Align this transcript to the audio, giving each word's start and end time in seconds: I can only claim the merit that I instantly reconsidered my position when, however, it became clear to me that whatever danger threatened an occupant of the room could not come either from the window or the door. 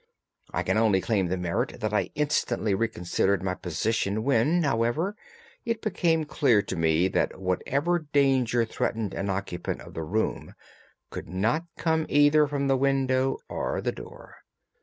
I 0.51 0.63
can 0.63 0.79
only 0.79 0.99
claim 0.99 1.27
the 1.27 1.37
merit 1.37 1.79
that 1.79 1.93
I 1.93 2.09
instantly 2.15 2.73
reconsidered 2.73 3.43
my 3.43 3.53
position 3.53 4.23
when, 4.23 4.63
however, 4.63 5.15
it 5.63 5.83
became 5.83 6.25
clear 6.25 6.63
to 6.63 6.75
me 6.75 7.07
that 7.09 7.39
whatever 7.39 7.99
danger 7.99 8.65
threatened 8.65 9.13
an 9.13 9.29
occupant 9.29 9.81
of 9.81 9.93
the 9.93 10.01
room 10.01 10.55
could 11.11 11.29
not 11.29 11.65
come 11.77 12.07
either 12.09 12.47
from 12.47 12.67
the 12.67 12.77
window 12.77 13.37
or 13.47 13.79
the 13.79 13.91
door. 13.91 14.37